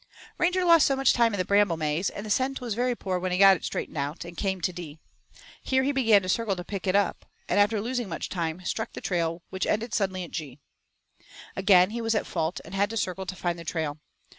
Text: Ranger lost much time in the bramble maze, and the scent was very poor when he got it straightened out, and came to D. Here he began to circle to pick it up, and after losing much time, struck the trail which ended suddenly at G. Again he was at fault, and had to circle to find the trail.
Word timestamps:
Ranger 0.39 0.65
lost 0.65 0.89
much 0.89 1.13
time 1.13 1.31
in 1.31 1.37
the 1.37 1.45
bramble 1.45 1.77
maze, 1.77 2.09
and 2.09 2.25
the 2.25 2.31
scent 2.31 2.59
was 2.59 2.73
very 2.73 2.95
poor 2.95 3.19
when 3.19 3.31
he 3.31 3.37
got 3.37 3.55
it 3.55 3.63
straightened 3.63 3.99
out, 3.99 4.25
and 4.25 4.35
came 4.35 4.59
to 4.59 4.73
D. 4.73 4.97
Here 5.61 5.83
he 5.83 5.91
began 5.91 6.23
to 6.23 6.27
circle 6.27 6.55
to 6.55 6.63
pick 6.63 6.87
it 6.87 6.95
up, 6.95 7.23
and 7.47 7.59
after 7.59 7.79
losing 7.79 8.09
much 8.09 8.27
time, 8.27 8.65
struck 8.65 8.93
the 8.93 8.99
trail 9.01 9.43
which 9.51 9.67
ended 9.67 9.93
suddenly 9.93 10.23
at 10.23 10.31
G. 10.31 10.57
Again 11.55 11.91
he 11.91 12.01
was 12.01 12.15
at 12.15 12.25
fault, 12.25 12.59
and 12.65 12.73
had 12.73 12.89
to 12.89 12.97
circle 12.97 13.27
to 13.27 13.35
find 13.35 13.59
the 13.59 13.63
trail. 13.63 13.99